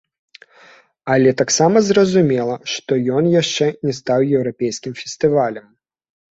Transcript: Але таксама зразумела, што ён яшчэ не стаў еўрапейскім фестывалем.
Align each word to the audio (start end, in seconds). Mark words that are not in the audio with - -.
Але 1.15 1.33
таксама 1.41 1.77
зразумела, 1.89 2.55
што 2.77 2.91
ён 3.19 3.23
яшчэ 3.41 3.71
не 3.89 3.93
стаў 4.01 4.19
еўрапейскім 4.41 4.93
фестывалем. 5.05 5.73